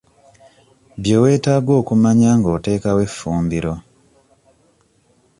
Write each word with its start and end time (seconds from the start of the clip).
Bye 1.01 1.17
weetaaga 1.21 1.71
okumanya 1.81 2.29
ng'oteekawo 2.37 2.99
effumbiro. 3.07 3.73